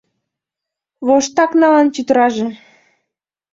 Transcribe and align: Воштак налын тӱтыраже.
Воштак 1.07 1.51
налын 1.61 1.87
тӱтыраже. 1.93 2.47